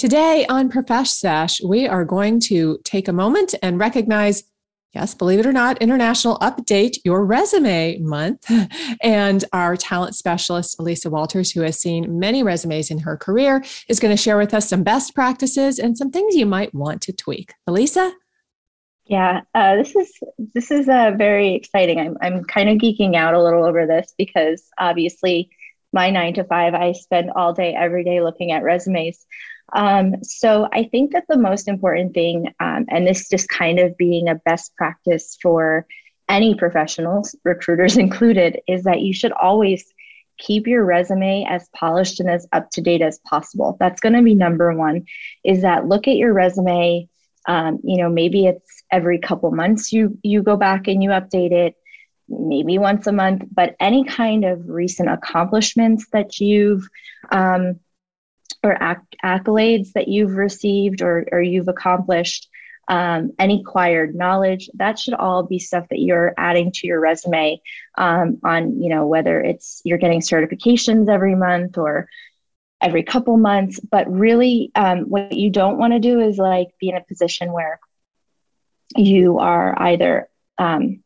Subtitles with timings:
[0.00, 4.44] Today on Profesh Sesh, we are going to take a moment and recognize,
[4.94, 8.50] yes, believe it or not, International Update Your Resume Month.
[9.02, 14.00] And our talent specialist, Elisa Walters, who has seen many resumes in her career, is
[14.00, 17.12] going to share with us some best practices and some things you might want to
[17.12, 17.52] tweak.
[17.66, 18.10] Elisa?
[19.04, 20.18] Yeah, uh, this is
[20.54, 22.00] this is uh, very exciting.
[22.00, 25.50] I'm I'm kind of geeking out a little over this because obviously
[25.92, 29.26] my nine to five, I spend all day every day looking at resumes.
[29.72, 33.96] Um, so I think that the most important thing, um, and this just kind of
[33.96, 35.86] being a best practice for
[36.28, 39.92] any professionals, recruiters included, is that you should always
[40.38, 43.76] keep your resume as polished and as up to date as possible.
[43.78, 45.04] That's going to be number one.
[45.44, 47.08] Is that look at your resume.
[47.46, 51.52] Um, you know, maybe it's every couple months you you go back and you update
[51.52, 51.74] it.
[52.28, 56.86] Maybe once a month, but any kind of recent accomplishments that you've
[57.32, 57.80] um,
[58.62, 62.48] or acc- accolades that you've received or, or you've accomplished,
[62.88, 67.60] um, any acquired knowledge, that should all be stuff that you're adding to your resume
[67.96, 72.08] um, on, you know, whether it's you're getting certifications every month or
[72.80, 73.78] every couple months.
[73.78, 77.52] But really, um, what you don't want to do is like be in a position
[77.52, 77.78] where
[78.96, 80.28] you are either
[80.58, 81.02] um,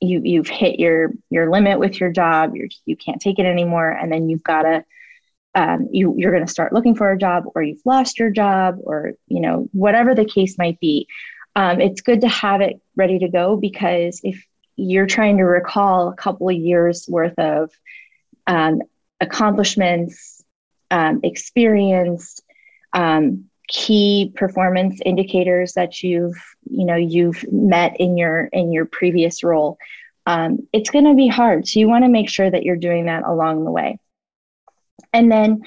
[0.00, 3.90] you you've hit your your limit with your job, you're, you can't take it anymore,
[3.90, 4.84] and then you've got to
[5.54, 8.78] um, you you're going to start looking for a job or you've lost your job
[8.84, 11.06] or you know whatever the case might be
[11.56, 14.42] um, it's good to have it ready to go because if
[14.76, 17.70] you're trying to recall a couple of years worth of
[18.46, 18.80] um,
[19.20, 20.42] accomplishments
[20.90, 22.40] um, experience
[22.94, 26.36] um, key performance indicators that you've
[26.70, 29.78] you know you've met in your in your previous role
[30.24, 31.66] um, it's going to be hard.
[31.66, 33.98] So you want to make sure that you're doing that along the way
[35.12, 35.62] and then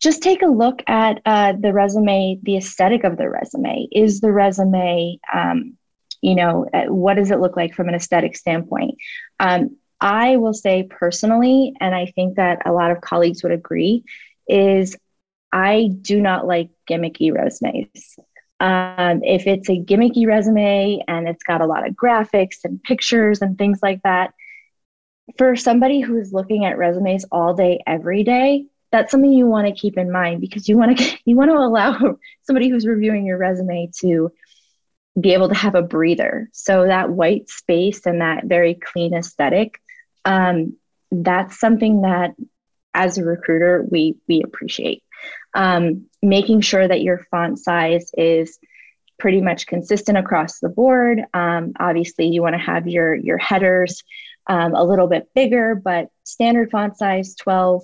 [0.00, 3.88] just take a look at uh, the resume, the aesthetic of the resume.
[3.92, 5.76] Is the resume, um,
[6.20, 8.96] you know, uh, what does it look like from an aesthetic standpoint?
[9.40, 14.04] Um, I will say personally, and I think that a lot of colleagues would agree,
[14.46, 14.96] is
[15.52, 18.16] I do not like gimmicky resumes.
[18.60, 23.40] Um, if it's a gimmicky resume and it's got a lot of graphics and pictures
[23.40, 24.34] and things like that,
[25.38, 29.74] for somebody who's looking at resumes all day, every day, that's something you want to
[29.74, 33.38] keep in mind because you want to you want to allow somebody who's reviewing your
[33.38, 34.30] resume to
[35.20, 36.48] be able to have a breather.
[36.52, 39.80] So that white space and that very clean aesthetic,
[40.24, 40.76] um,
[41.12, 42.34] that's something that
[42.92, 45.02] as a recruiter we we appreciate.
[45.54, 48.58] Um, making sure that your font size is
[49.18, 51.22] pretty much consistent across the board.
[51.32, 54.02] Um, obviously, you want to have your your headers
[54.46, 57.82] um, a little bit bigger, but standard font size 12.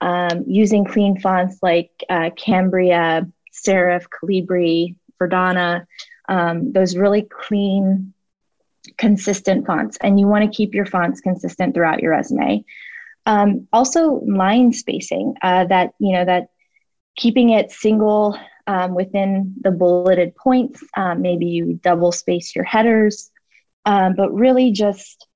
[0.00, 5.86] Um, using clean fonts like uh, Cambria, Serif, Calibri, Verdana,
[6.28, 8.12] um, those really clean,
[8.98, 9.96] consistent fonts.
[10.02, 12.64] And you want to keep your fonts consistent throughout your resume.
[13.24, 16.48] Um, also, line spacing uh, that, you know, that
[17.16, 20.82] keeping it single um, within the bulleted points.
[20.96, 23.30] Um, maybe you double space your headers,
[23.84, 25.26] um, but really just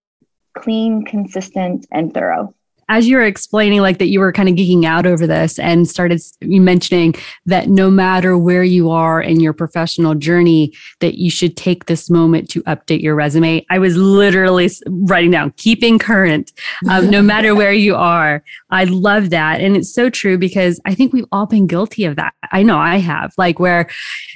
[0.62, 2.54] clean, consistent, and thorough.
[2.90, 5.86] As you were explaining like that you were kind of geeking out over this and
[5.86, 7.14] started mentioning
[7.44, 12.08] that no matter where you are in your professional journey that you should take this
[12.08, 13.62] moment to update your resume.
[13.68, 16.50] I was literally writing down keeping current
[16.88, 18.42] um, no matter where you are.
[18.70, 19.60] I love that.
[19.60, 22.32] And it's so true because i think we've all been guilty of that.
[22.52, 23.34] I know i have.
[23.36, 23.86] Like where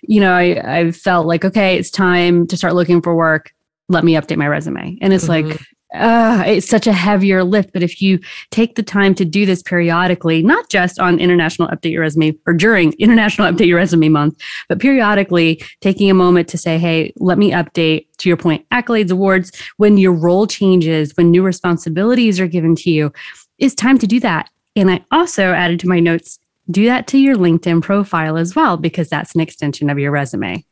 [0.03, 3.51] you know i, I felt like okay it's time to start looking for work.
[3.89, 4.99] Let me update my resume.
[5.01, 5.29] And it's Mhm.
[5.51, 5.61] like,
[5.95, 7.73] uh, it's such a heavier lift.
[7.73, 8.19] But if you
[8.51, 12.55] take the time to do this periodically, not just on International Update Your Resume or
[12.55, 17.39] during International Update Your Resume Month, but periodically taking a moment to say, hey, let
[17.39, 22.47] me update, to your point, accolades, awards, when your role changes, when new responsibilities are
[22.47, 23.13] given to you,
[23.59, 24.49] it's time to do that.
[24.77, 26.39] And I also added to my notes,
[26.71, 30.65] do that to your LinkedIn profile as well, because that's an extension of your resume.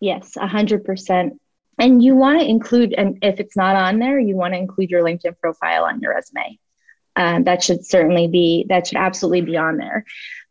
[0.00, 1.30] Yes, 100%.
[1.78, 4.90] And you want to include, and if it's not on there, you want to include
[4.90, 6.58] your LinkedIn profile on your resume.
[7.16, 10.04] Um, that should certainly be, that should absolutely be on there.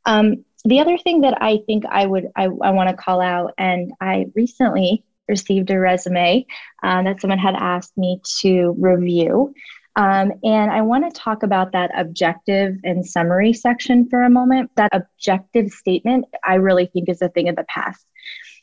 [0.06, 3.54] Um, the other thing that I think I would, I, I want to call out,
[3.58, 6.46] and I recently received a resume
[6.84, 9.54] uh, that someone had asked me to review.
[9.96, 14.72] Um, and I want to talk about that objective and summary section for a moment.
[14.76, 18.06] That objective statement, I really think, is a thing of the past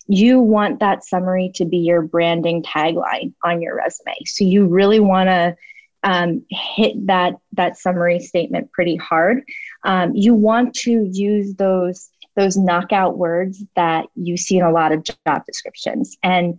[0.06, 4.16] you want that summary to be your branding tagline on your resume.
[4.26, 5.56] So you really want to
[6.04, 9.42] um, hit that that summary statement pretty hard.
[9.84, 14.92] Um, you want to use those those knockout words that you see in a lot
[14.92, 16.58] of job descriptions and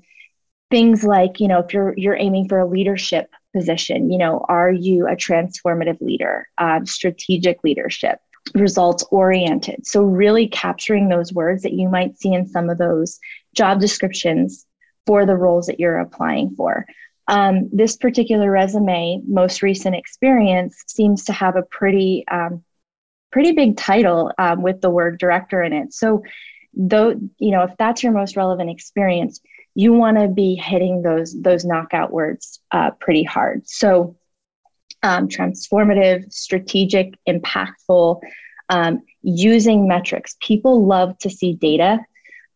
[0.69, 4.71] things like you know if you're you're aiming for a leadership position you know are
[4.71, 8.19] you a transformative leader um, strategic leadership
[8.53, 9.85] results oriented.
[9.85, 13.19] So, really capturing those words that you might see in some of those
[13.55, 14.65] job descriptions
[15.05, 16.85] for the roles that you're applying for.
[17.27, 22.63] Um, this particular resume, most recent experience, seems to have a pretty um,
[23.31, 25.93] pretty big title um, with the word director in it.
[25.93, 26.23] So,
[26.73, 29.39] though you know, if that's your most relevant experience,
[29.75, 33.67] you want to be hitting those those knockout words uh, pretty hard.
[33.67, 34.17] So,
[35.03, 38.21] um, transformative, strategic, impactful,
[38.69, 40.35] um, using metrics.
[40.41, 41.99] People love to see data.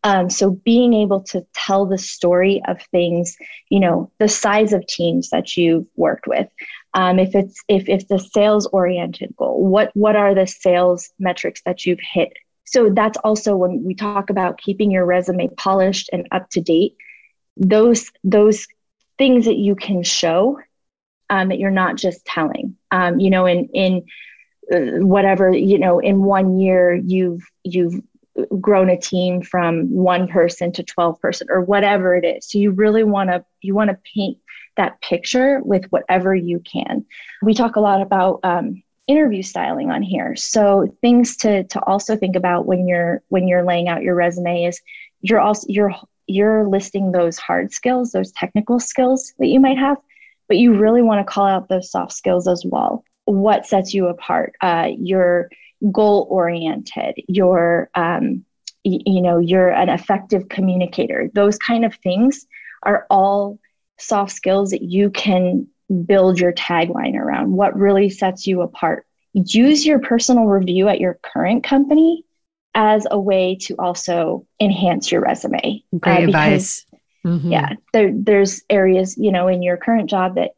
[0.04, 3.36] Um, so being able to tell the story of things,
[3.68, 6.48] you know, the size of teams that you've worked with.
[6.94, 11.62] Um, if it's if if the sales oriented goal, what what are the sales metrics
[11.66, 12.32] that you've hit?
[12.64, 16.96] So that's also when we talk about keeping your resume polished and up to date.
[17.56, 18.66] Those those
[19.18, 20.58] things that you can show
[21.30, 22.76] um, that you're not just telling.
[22.90, 24.04] Um, you know, in in
[24.72, 28.00] uh, whatever you know, in one year you've you've
[28.60, 32.48] grown a team from one person to 12 person or whatever it is.
[32.48, 34.38] So you really want to you want to paint
[34.76, 37.04] that picture with whatever you can.
[37.42, 40.36] We talk a lot about um, interview styling on here.
[40.36, 44.64] So things to to also think about when you're when you're laying out your resume
[44.64, 44.80] is
[45.20, 45.94] you're also you're
[46.26, 49.96] you're listing those hard skills those technical skills that you might have
[50.48, 53.04] but you really want to call out those soft skills as well.
[53.24, 54.54] What sets you apart?
[54.60, 55.50] Uh, your
[55.92, 58.44] goal oriented you're um,
[58.84, 61.30] y- you know you're an effective communicator.
[61.34, 62.46] Those kind of things
[62.82, 63.58] are all
[63.98, 65.68] soft skills that you can
[66.06, 67.52] build your tagline around.
[67.52, 69.06] What really sets you apart?
[69.34, 72.24] Use your personal review at your current company
[72.74, 76.84] as a way to also enhance your resume Great Uh, advice.
[77.28, 77.52] Mhm.
[77.52, 80.52] yeah there, there's areas you know in your current job that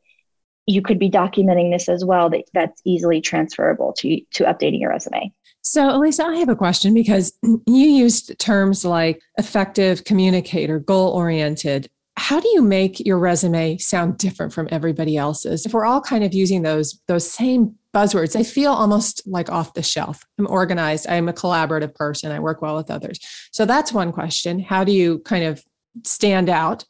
[0.67, 4.91] you could be documenting this as well that that's easily transferable to to updating your
[4.91, 5.33] resume
[5.63, 11.91] So, Elisa, I have a question because you used terms like effective communicator, goal oriented.
[12.17, 15.67] How do you make your resume sound different from everybody else's?
[15.67, 19.75] If we're all kind of using those those same buzzwords, they feel almost like off
[19.75, 20.23] the shelf.
[20.39, 21.07] I'm organized.
[21.09, 22.31] I'm a collaborative person.
[22.31, 23.19] I work well with others.
[23.53, 24.61] So that's one question.
[24.61, 25.65] How do you kind of
[26.05, 26.85] stand out?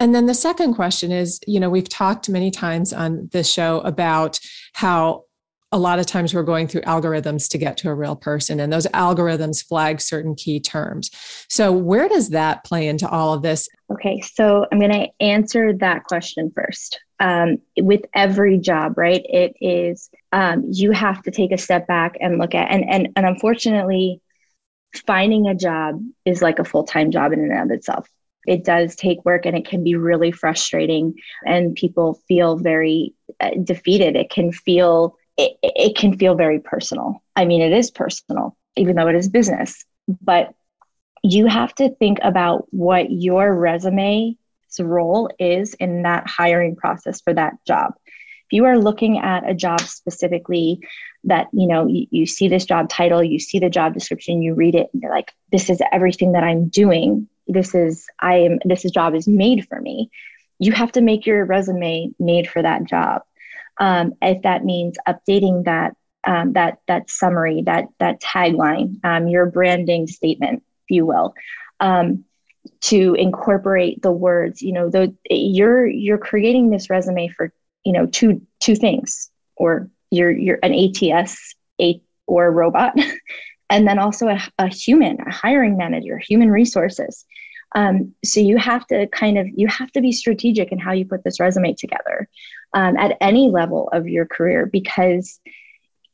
[0.00, 3.80] And then the second question is, you know, we've talked many times on this show
[3.80, 4.40] about
[4.72, 5.24] how
[5.72, 8.72] a lot of times we're going through algorithms to get to a real person and
[8.72, 11.10] those algorithms flag certain key terms.
[11.48, 13.68] So where does that play into all of this?
[13.90, 17.00] Okay so i'm going to answer that question first.
[17.20, 22.16] Um, with every job right it is um, you have to take a step back
[22.20, 24.20] and look at and and, and unfortunately
[25.06, 28.08] finding a job is like a full-time job in and of itself
[28.46, 31.14] it does take work and it can be really frustrating
[31.46, 34.16] and people feel very uh, defeated.
[34.16, 37.22] It can feel it, it can feel very personal.
[37.36, 39.84] I mean it is personal even though it is business.
[40.20, 40.54] But
[41.22, 44.36] you have to think about what your resume's
[44.80, 47.94] role is in that hiring process for that job.
[47.96, 50.80] If you are looking at a job specifically
[51.24, 54.54] that you know you, you see this job title you see the job description you
[54.54, 58.58] read it and you're like this is everything that i'm doing this is i am
[58.64, 60.10] this is job is made for me.
[60.58, 63.22] You have to make your resume made for that job.
[63.78, 69.46] Um, if that means updating that um, that that summary that that tagline um, your
[69.46, 71.34] branding statement if you will
[71.80, 72.24] um,
[72.82, 77.52] to incorporate the words you know the you're you're creating this resume for
[77.84, 82.94] you know two two things or you're you're an ats a or a robot
[83.70, 87.24] and then also a, a human a hiring manager human resources
[87.74, 91.04] um, so you have to kind of you have to be strategic in how you
[91.04, 92.28] put this resume together
[92.74, 95.40] um, at any level of your career because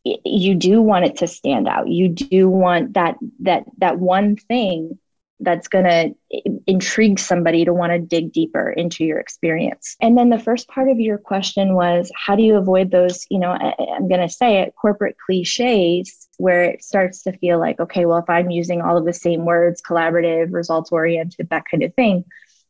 [0.04, 4.98] you do want it to stand out you do want that that that one thing
[5.40, 9.96] that's going to intrigue somebody to want to dig deeper into your experience.
[10.00, 13.38] And then the first part of your question was how do you avoid those, you
[13.38, 17.78] know, I, am going to say it, corporate cliches where it starts to feel like,
[17.78, 21.82] okay, well, if I'm using all of the same words, collaborative, results oriented, that kind
[21.82, 22.24] of thing,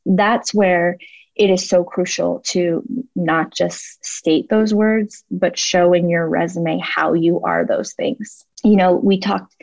[0.04, 0.98] that's where
[1.36, 2.82] it is so crucial to
[3.14, 8.44] not just state those words, but show in your resume how you are those things.
[8.64, 9.54] You know, we talked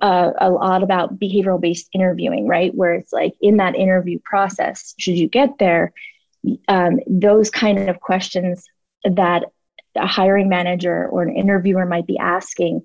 [0.00, 2.74] uh, a lot about behavioral based interviewing, right?
[2.74, 5.92] Where it's like in that interview process, should you get there,
[6.68, 8.64] um, those kind of questions
[9.04, 9.44] that
[9.96, 12.82] a hiring manager or an interviewer might be asking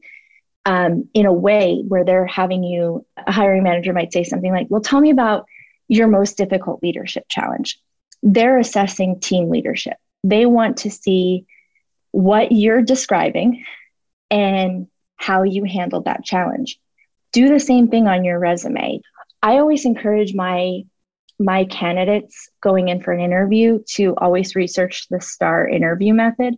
[0.68, 4.68] um, in a way where they're having you, a hiring manager might say something like,
[4.70, 5.46] Well, tell me about
[5.88, 7.80] your most difficult leadership challenge.
[8.22, 9.98] They're assessing team leadership.
[10.24, 11.46] They want to see
[12.12, 13.64] what you're describing
[14.30, 16.80] and how you handled that challenge
[17.32, 19.02] do the same thing on your resume.
[19.42, 20.84] I always encourage my
[21.40, 26.56] my candidates going in for an interview to always research the STAR interview method.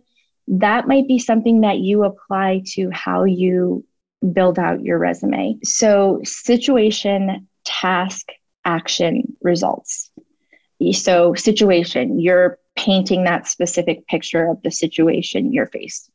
[0.48, 3.84] That might be something that you apply to how you
[4.32, 5.58] build out your resume.
[5.62, 8.26] So, situation, task,
[8.64, 10.10] action, results.
[10.92, 16.10] So, situation, you're painting that specific picture of the situation you're faced.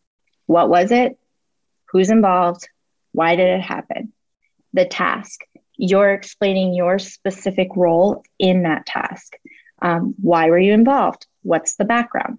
[0.45, 1.17] What was it?
[1.91, 2.67] Who's involved?
[3.11, 4.13] Why did it happen?
[4.75, 5.41] the task.
[5.77, 9.33] You're explaining your specific role in that task.
[9.81, 11.25] Um, why were you involved?
[11.41, 12.37] What's the background?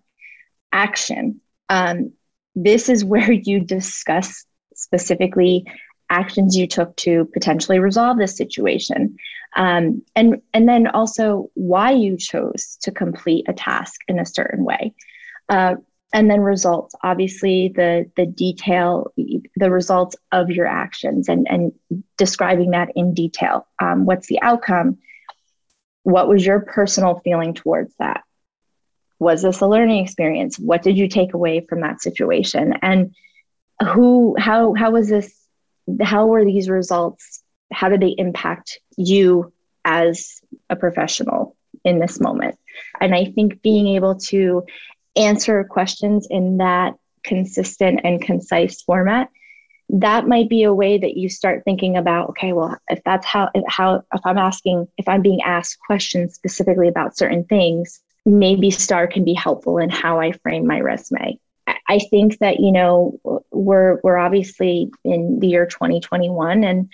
[0.73, 1.41] Action.
[1.69, 2.13] Um,
[2.55, 4.46] this is where you discuss
[4.77, 5.65] specifically
[6.09, 9.17] actions you took to potentially resolve this situation.
[9.57, 14.65] Um, and and then also why you chose to complete a task in a certain
[14.65, 14.95] way.
[15.49, 15.77] Uh,
[16.13, 19.13] and then results obviously the the detail
[19.57, 21.73] the results of your actions and and
[22.17, 23.67] describing that in detail.
[23.81, 24.99] Um, what's the outcome?
[26.03, 28.23] What was your personal feeling towards that?
[29.19, 30.59] Was this a learning experience?
[30.59, 32.75] What did you take away from that situation?
[32.83, 33.15] And
[33.85, 35.35] who how how was this
[36.03, 37.43] how were these results
[37.73, 39.53] how did they impact you
[39.85, 40.41] as
[40.71, 42.59] a professional in this moment?
[43.01, 44.65] And i think being able to
[45.17, 49.29] answer questions in that consistent and concise format
[49.89, 53.49] that might be a way that you start thinking about okay well if that's how
[53.55, 58.71] if, how if i'm asking if i'm being asked questions specifically about certain things maybe
[58.71, 61.39] star can be helpful in how i frame my resume
[61.89, 63.19] i think that you know
[63.51, 66.89] we're we're obviously in the year 2021 and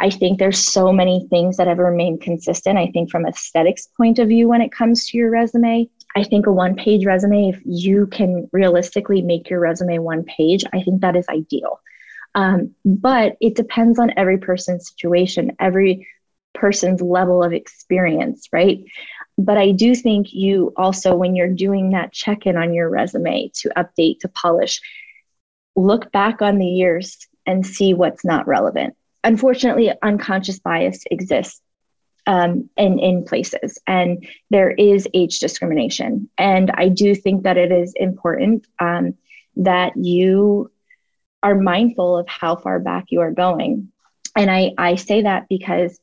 [0.00, 4.18] i think there's so many things that have remained consistent i think from aesthetics point
[4.18, 7.60] of view when it comes to your resume I think a one page resume, if
[7.66, 11.78] you can realistically make your resume one page, I think that is ideal.
[12.34, 16.08] Um, but it depends on every person's situation, every
[16.54, 18.78] person's level of experience, right?
[19.38, 23.50] But I do think you also, when you're doing that check in on your resume
[23.56, 24.80] to update, to polish,
[25.74, 28.96] look back on the years and see what's not relevant.
[29.22, 31.60] Unfortunately, unconscious bias exists
[32.26, 33.78] um, in, in places.
[33.86, 36.30] And there is age discrimination.
[36.38, 39.14] And I do think that it is important um,
[39.56, 40.70] that you
[41.42, 43.92] are mindful of how far back you are going.
[44.34, 45.98] And I, I say that because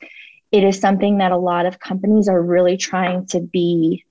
[0.53, 4.05] it is something that a lot of companies are really trying to be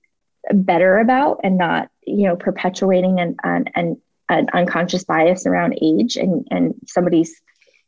[0.51, 6.17] better about and not, you know, perpetuating an, an, an, an unconscious bias around age
[6.17, 7.41] and, and somebody's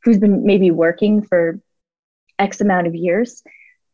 [0.04, 1.60] who's been maybe working for
[2.40, 3.44] X amount of years.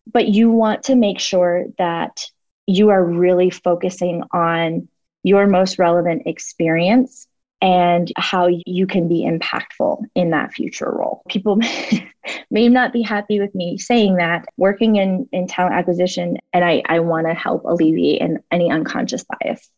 [0.06, 2.24] But you want to make sure that
[2.68, 4.88] you are really focusing on
[5.24, 7.28] your most relevant experience
[7.62, 11.22] and how you can be impactful in that future role.
[11.30, 11.60] People
[12.52, 16.82] may not be happy with me saying that working in, in talent acquisition, and I,
[16.88, 19.70] I want to help alleviate an, any unconscious bias.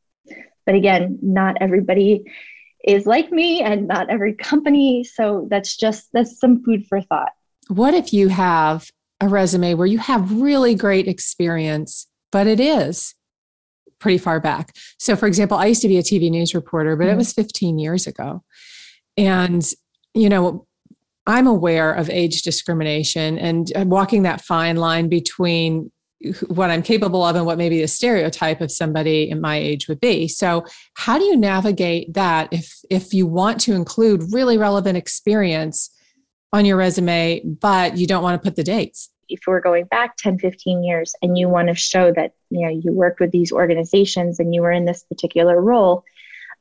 [0.66, 2.32] But again, not everybody
[2.86, 5.04] is like me and not every company.
[5.04, 7.32] So that's just, that's some food for thought.
[7.68, 13.14] What if you have a resume where you have really great experience, but it is
[14.04, 14.76] pretty far back.
[15.00, 17.14] So, for example, I used to be a TV news reporter, but mm-hmm.
[17.14, 18.44] it was 15 years ago.
[19.18, 19.66] And,
[20.14, 20.68] you know,
[21.26, 25.90] I'm aware of age discrimination and walking that fine line between
[26.48, 30.02] what I'm capable of and what maybe the stereotype of somebody in my age would
[30.02, 30.28] be.
[30.28, 35.90] So how do you navigate that if if you want to include really relevant experience
[36.52, 39.10] on your resume, but you don't want to put the dates?
[39.34, 42.70] If we're going back 10, 15 years and you want to show that you know
[42.84, 46.04] you worked with these organizations and you were in this particular role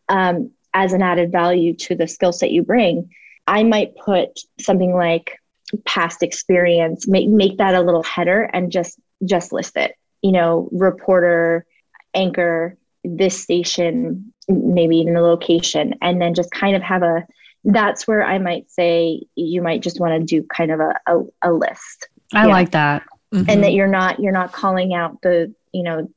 [0.09, 3.11] um, as an added value to the skill set you bring,
[3.47, 5.39] I might put something like
[5.85, 9.95] past experience, make make that a little header and just just list it.
[10.23, 11.67] You know, reporter,
[12.15, 17.27] anchor, this station, maybe even the location, and then just kind of have a.
[17.65, 21.21] That's where I might say you might just want to do kind of a a,
[21.43, 22.09] a list.
[22.33, 22.53] I yeah.
[22.53, 23.49] like that, mm-hmm.
[23.49, 26.09] and that you're not you're not calling out the you know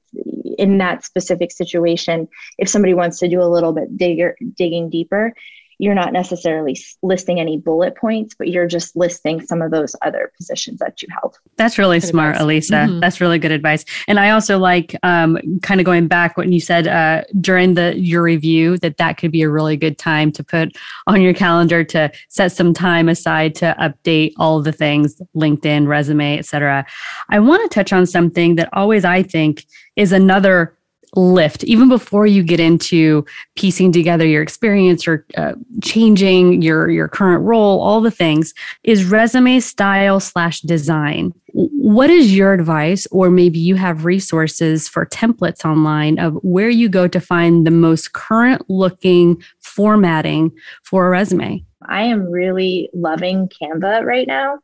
[0.57, 5.33] in that specific situation if somebody wants to do a little bit digger digging deeper
[5.79, 10.31] you're not necessarily listing any bullet points, but you're just listing some of those other
[10.37, 11.37] positions that you held.
[11.57, 12.43] That's really good smart, advice.
[12.43, 12.73] Elisa.
[12.73, 12.99] Mm-hmm.
[12.99, 13.85] That's really good advice.
[14.07, 17.97] And I also like um, kind of going back when you said uh, during the
[17.97, 20.75] your review that that could be a really good time to put
[21.07, 26.37] on your calendar to set some time aside to update all the things, LinkedIn, resume,
[26.37, 26.85] etc.
[27.29, 29.65] I want to touch on something that always I think
[29.95, 30.74] is another
[31.15, 35.53] lift even before you get into piecing together your experience or uh,
[35.83, 38.53] changing your your current role all the things
[38.83, 41.33] is resume style slash design.
[41.53, 46.89] What is your advice or maybe you have resources for templates online of where you
[46.89, 50.51] go to find the most current looking formatting
[50.83, 51.63] for a resume?
[51.87, 54.59] I am really loving canva right now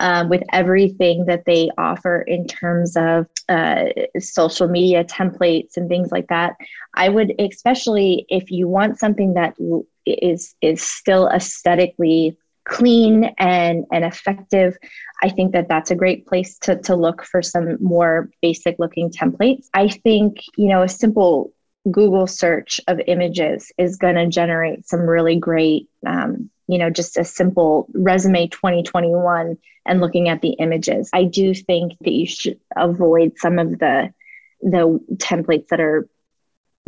[0.00, 3.84] um, with everything that they offer in terms of uh,
[4.18, 6.54] social media templates and things like that.
[6.94, 9.54] I would, especially if you want something that
[10.06, 12.36] is is still aesthetically
[12.66, 14.76] clean and and effective
[15.22, 19.10] i think that that's a great place to to look for some more basic looking
[19.10, 21.52] templates i think you know a simple
[21.90, 27.16] google search of images is going to generate some really great um, you know, just
[27.16, 31.10] a simple resume 2021 and looking at the images.
[31.12, 34.12] I do think that you should avoid some of the
[34.62, 36.08] the templates that are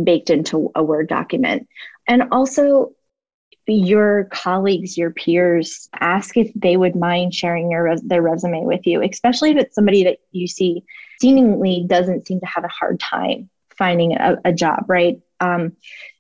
[0.03, 1.69] baked into a Word document.
[2.09, 2.93] And also
[3.67, 8.87] your colleagues, your peers, ask if they would mind sharing your res- their resume with
[8.87, 10.85] you, especially if it's somebody that you see
[11.21, 15.21] seemingly doesn't seem to have a hard time finding a, a job, right?
[15.41, 15.77] Um,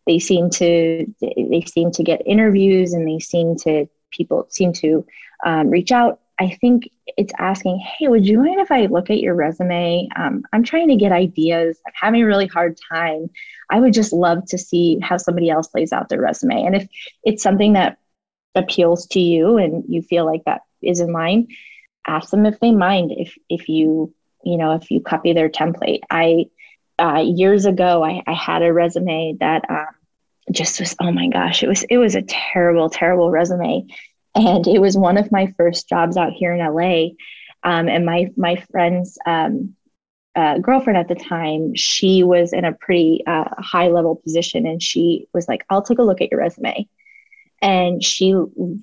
[0.06, 5.04] they seem to they seem to get interviews and they seem to people seem to
[5.44, 6.20] um, reach out.
[6.38, 10.08] I think it's asking hey would you mind if i look at your resume?
[10.16, 11.80] Um, i'm trying to get ideas.
[11.86, 13.30] I'm having a really hard time.
[13.70, 16.64] I would just love to see how somebody else lays out their resume.
[16.64, 16.88] And if
[17.24, 17.98] it's something that
[18.54, 21.48] appeals to you and you feel like that is in line
[22.06, 24.12] ask them if they mind if if you
[24.44, 26.00] you know if you copy their template.
[26.10, 26.46] I
[26.98, 29.86] uh, years ago I, I, had a resume that um,
[30.50, 33.86] just was oh my gosh it was it was a terrible terrible resume.
[34.34, 37.08] And it was one of my first jobs out here in la
[37.62, 39.74] um, and my my friend's um,
[40.34, 44.82] uh, girlfriend at the time she was in a pretty uh, high level position and
[44.82, 46.86] she was like i'll take a look at your resume
[47.62, 48.34] and she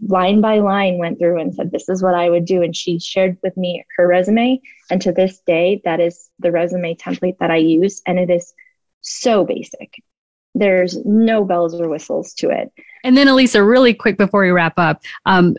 [0.08, 2.62] line by line went through and said this is what i would do.
[2.62, 4.62] And she shared with me her resume.
[4.90, 8.02] And to this day that is the resume template that i use.
[8.06, 8.54] And it is
[9.02, 10.02] so basic.
[10.56, 12.72] There's no bells or whistles to it.
[13.04, 15.56] And then, Elisa, really quick before we wrap up, um,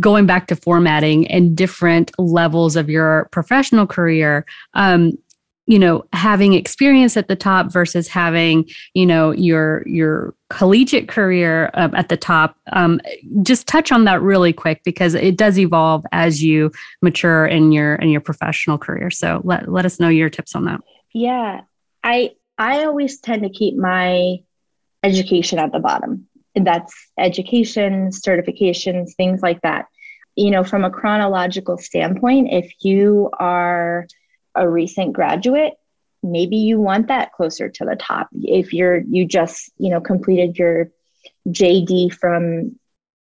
[0.00, 5.12] going back to formatting and different levels of your professional career, um,
[5.68, 11.70] you know, having experience at the top versus having, you know, your your collegiate career
[11.74, 12.56] uh, at the top.
[12.72, 13.02] Um,
[13.42, 17.96] just touch on that really quick because it does evolve as you mature in your
[17.96, 19.10] in your professional career.
[19.10, 20.80] So let let us know your tips on that.
[21.12, 21.60] Yeah,
[22.02, 24.38] I I always tend to keep my
[25.02, 26.26] education at the bottom.
[26.54, 29.84] That's education, certifications, things like that.
[30.34, 34.06] You know, from a chronological standpoint, if you are
[34.58, 35.74] a recent graduate,
[36.22, 38.28] maybe you want that closer to the top.
[38.34, 40.90] If you're you just, you know, completed your
[41.48, 42.78] JD from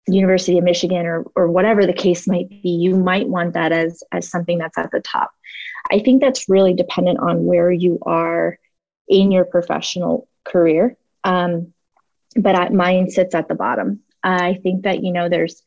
[0.08, 4.02] University of Michigan or or whatever the case might be, you might want that as
[4.12, 5.30] as something that's at the top.
[5.90, 8.58] I think that's really dependent on where you are
[9.08, 10.96] in your professional career.
[11.22, 11.72] Um,
[12.36, 14.00] but mine sits at the bottom.
[14.22, 15.62] I think that you know there's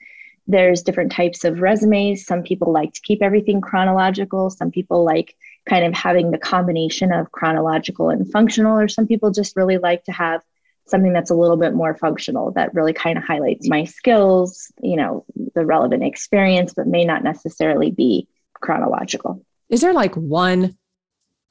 [0.48, 2.26] there's different types of resumes.
[2.26, 4.50] Some people like to keep everything chronological.
[4.50, 5.36] Some people like
[5.70, 10.04] kind of having the combination of chronological and functional, or some people just really like
[10.06, 10.42] to have
[10.88, 14.96] something that's a little bit more functional that really kind of highlights my skills, you
[14.96, 19.46] know, the relevant experience, but may not necessarily be chronological.
[19.70, 20.76] Is there like one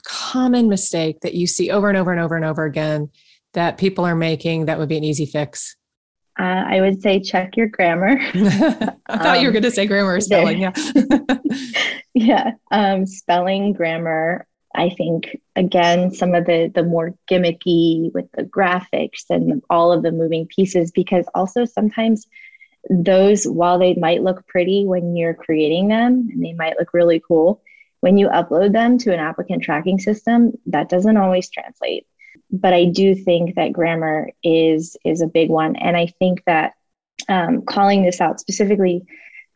[0.05, 3.11] common mistake that you see over and over and over and over again
[3.55, 5.77] that people are making that would be an easy fix?
[6.39, 8.17] Uh, I would say check your grammar.
[8.21, 10.61] I thought um, you were um, going to say grammar or spelling.
[10.61, 10.73] Yeah.
[12.15, 12.51] yeah.
[12.71, 14.47] Um, spelling, grammar.
[14.75, 20.05] I think again, some of the the more gimmicky with the graphics and all of
[20.05, 22.29] the moving pieces, because also sometimes
[22.89, 27.21] those, while they might look pretty when you're creating them and they might look really
[27.27, 27.63] cool,
[28.01, 32.07] when you upload them to an applicant tracking system, that doesn't always translate
[32.51, 36.75] but I do think that grammar is is a big one, and I think that
[37.29, 39.05] um, calling this out specifically,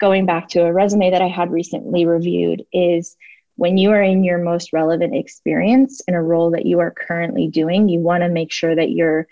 [0.00, 3.16] going back to a resume that I had recently reviewed, is
[3.56, 7.48] when you are in your most relevant experience in a role that you are currently
[7.48, 9.26] doing, you want to make sure that you're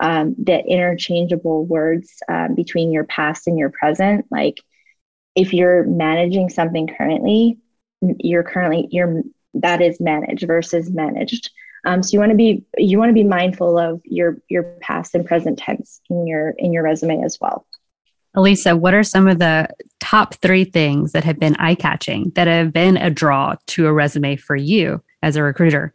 [0.00, 4.26] um, that interchangeable words um, between your past and your present.
[4.30, 4.60] Like
[5.34, 7.58] if you're managing something currently,
[8.00, 9.22] you're currently you're
[9.54, 11.50] that is managed versus managed.
[11.86, 15.14] Um, so you want to be you want to be mindful of your your past
[15.14, 17.64] and present tense in your in your resume as well.
[18.34, 19.68] Elisa, what are some of the
[20.00, 23.92] top three things that have been eye catching that have been a draw to a
[23.92, 25.94] resume for you as a recruiter?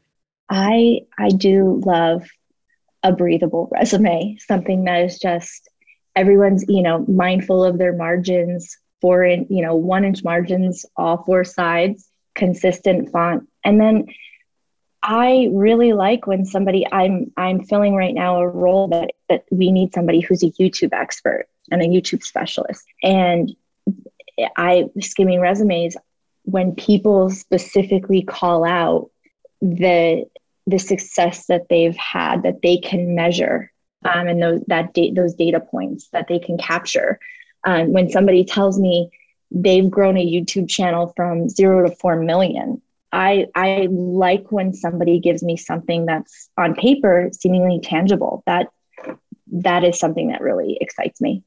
[0.49, 2.25] I I do love
[3.04, 5.69] a breathable resume, something that is just
[6.15, 11.23] everyone's you know mindful of their margins, four in you know one inch margins, all
[11.25, 14.06] four sides, consistent font, and then
[15.03, 19.71] I really like when somebody I'm I'm filling right now a role that that we
[19.71, 22.85] need somebody who's a YouTube expert and a YouTube specialist.
[23.01, 23.55] And
[24.57, 25.97] I skimming resumes
[26.43, 29.09] when people specifically call out
[29.61, 30.25] the
[30.67, 33.71] the success that they've had that they can measure
[34.05, 37.19] um, and those that date those data points that they can capture.
[37.63, 39.11] Um, when somebody tells me
[39.51, 42.81] they've grown a YouTube channel from zero to four million,
[43.12, 48.43] I I like when somebody gives me something that's on paper seemingly tangible.
[48.45, 48.67] That
[49.52, 51.43] that is something that really excites me.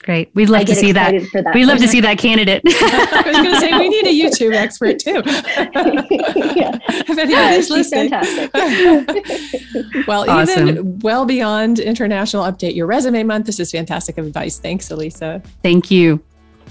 [0.00, 0.30] Great.
[0.34, 1.12] We'd love to see that.
[1.32, 1.54] that.
[1.54, 2.62] We'd love to see that candidate.
[2.66, 5.22] I was going to say we need a YouTube expert too.
[6.56, 6.78] yeah.
[7.10, 8.10] If anybody's listening.
[10.06, 10.68] well, awesome.
[10.68, 14.58] even well beyond International Update Your Resume Month, this is fantastic advice.
[14.58, 15.42] Thanks, Elisa.
[15.62, 16.22] Thank you.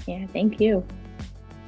[0.06, 0.86] Yeah, thank you.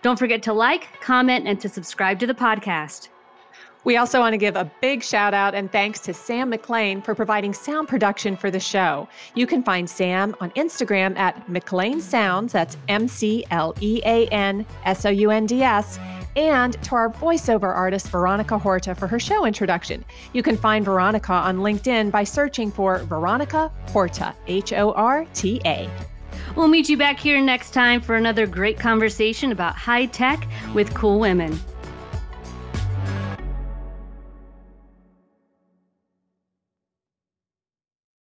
[0.00, 3.08] Don't forget to like, comment, and to subscribe to the podcast.
[3.84, 7.14] We also want to give a big shout out and thanks to Sam McLean for
[7.14, 9.08] providing sound production for the show.
[9.34, 14.26] You can find Sam on Instagram at McLean Sounds, that's M C L E A
[14.28, 15.98] N S O U N D S,
[16.36, 20.04] and to our voiceover artist, Veronica Horta, for her show introduction.
[20.32, 25.60] You can find Veronica on LinkedIn by searching for Veronica Horta, H O R T
[25.64, 25.88] A.
[26.56, 30.94] We'll meet you back here next time for another great conversation about high tech with
[30.94, 31.58] cool women.